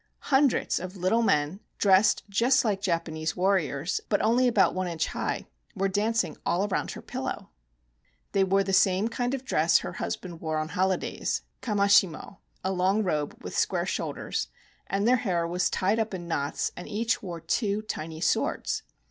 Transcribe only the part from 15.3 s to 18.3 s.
was tied up in knots, and each wore two tiny